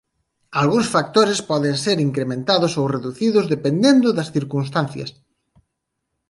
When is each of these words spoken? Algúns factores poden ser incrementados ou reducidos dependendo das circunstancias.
Algúns 0.61 0.87
factores 0.95 1.39
poden 1.49 1.75
ser 1.85 1.97
incrementados 2.07 2.73
ou 2.79 2.85
reducidos 2.95 3.45
dependendo 3.55 4.07
das 4.17 4.31
circunstancias. 4.35 5.09